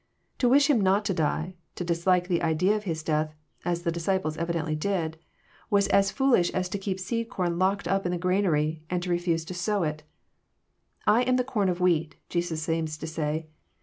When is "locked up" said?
7.59-8.07